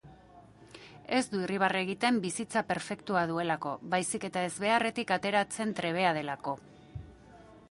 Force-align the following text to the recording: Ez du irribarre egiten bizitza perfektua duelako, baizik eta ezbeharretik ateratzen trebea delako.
Ez 1.17 1.21
du 1.33 1.41
irribarre 1.47 1.83
egiten 1.87 2.17
bizitza 2.23 2.65
perfektua 2.71 3.23
duelako, 3.35 3.77
baizik 3.95 4.29
eta 4.31 4.47
ezbeharretik 4.51 5.17
ateratzen 5.21 5.79
trebea 5.83 6.19
delako. 6.21 6.61